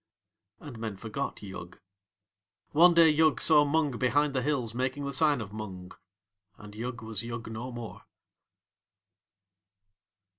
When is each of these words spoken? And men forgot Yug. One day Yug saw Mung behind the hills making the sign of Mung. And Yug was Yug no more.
And 0.59 0.79
men 0.79 0.97
forgot 0.97 1.43
Yug. 1.43 1.77
One 2.71 2.95
day 2.95 3.07
Yug 3.07 3.39
saw 3.39 3.63
Mung 3.65 3.99
behind 3.99 4.33
the 4.33 4.41
hills 4.41 4.73
making 4.73 5.05
the 5.05 5.13
sign 5.13 5.41
of 5.41 5.53
Mung. 5.53 5.91
And 6.57 6.73
Yug 6.73 7.03
was 7.03 7.21
Yug 7.21 7.51
no 7.51 7.71
more. 7.71 8.05